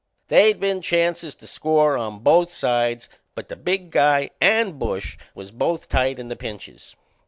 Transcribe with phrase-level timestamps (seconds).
[0.29, 5.51] They'd been chances to score on both sides, but the big guy and Bush was
[5.51, 6.95] both tight in the pinches.